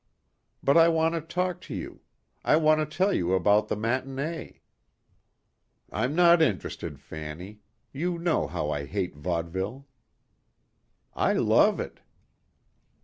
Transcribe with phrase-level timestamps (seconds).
[0.63, 2.01] "But I want to talk to you.
[2.43, 4.61] I want to tell you about the matinee."
[5.91, 7.59] "I'm not interested, Fanny.
[7.93, 9.85] You know how I hate vaudeville."
[11.13, 11.99] "I love it."